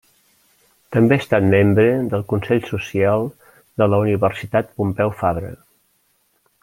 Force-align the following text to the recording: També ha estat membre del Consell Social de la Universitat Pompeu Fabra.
També 0.95 1.17
ha 1.17 1.21
estat 1.23 1.45
membre 1.49 1.85
del 2.13 2.23
Consell 2.33 2.63
Social 2.69 3.27
de 3.83 3.89
la 3.95 4.01
Universitat 4.07 4.73
Pompeu 4.81 5.13
Fabra. 5.21 5.53